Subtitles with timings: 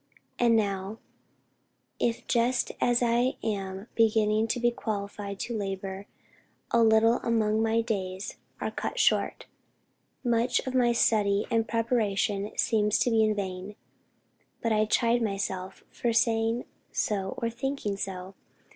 [0.39, 0.97] And now,
[1.99, 6.07] if just as I am beginning to be qualified to labor
[6.71, 9.45] a little among them my days are cut short,
[10.23, 13.75] much of my study and preparation seems to be in vain.
[14.59, 18.33] But I chide myself for saying so or thinking so.